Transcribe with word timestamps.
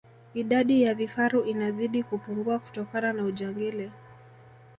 idadi 0.33 0.81
ya 0.83 0.93
vifaru 0.93 1.43
inazidi 1.43 2.03
kupungua 2.03 2.59
kutokana 2.59 3.13
na 3.13 3.23
ujangili 3.23 3.91